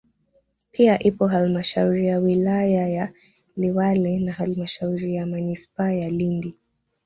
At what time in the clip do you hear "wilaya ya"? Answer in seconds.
2.19-3.13